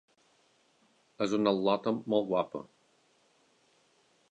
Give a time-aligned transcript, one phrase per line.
[1.25, 2.65] És una al•lota molt guapa